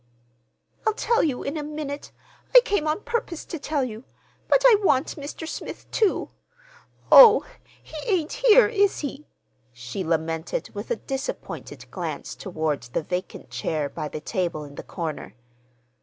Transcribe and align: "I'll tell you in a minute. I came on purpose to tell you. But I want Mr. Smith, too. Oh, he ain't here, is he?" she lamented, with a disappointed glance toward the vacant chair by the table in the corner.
"I'll 0.87 0.95
tell 0.95 1.21
you 1.21 1.43
in 1.43 1.57
a 1.57 1.63
minute. 1.63 2.11
I 2.55 2.61
came 2.61 2.87
on 2.87 3.03
purpose 3.03 3.45
to 3.45 3.59
tell 3.59 3.83
you. 3.83 4.03
But 4.47 4.63
I 4.65 4.77
want 4.81 5.15
Mr. 5.15 5.47
Smith, 5.47 5.85
too. 5.91 6.31
Oh, 7.11 7.45
he 7.83 7.95
ain't 8.07 8.33
here, 8.33 8.65
is 8.65 9.01
he?" 9.01 9.27
she 9.71 10.03
lamented, 10.03 10.73
with 10.73 10.89
a 10.89 10.95
disappointed 10.95 11.85
glance 11.91 12.33
toward 12.33 12.81
the 12.81 13.03
vacant 13.03 13.51
chair 13.51 13.89
by 13.89 14.07
the 14.07 14.21
table 14.21 14.63
in 14.63 14.73
the 14.73 14.81
corner. 14.81 15.35